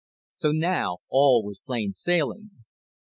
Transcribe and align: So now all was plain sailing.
So 0.39 0.51
now 0.51 0.97
all 1.09 1.43
was 1.45 1.61
plain 1.63 1.93
sailing. 1.93 2.63